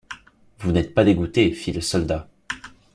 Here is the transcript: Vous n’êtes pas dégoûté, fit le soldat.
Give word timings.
Vous 0.57 0.71
n’êtes 0.71 0.95
pas 0.95 1.03
dégoûté, 1.03 1.51
fit 1.51 1.71
le 1.73 1.81
soldat. 1.81 2.27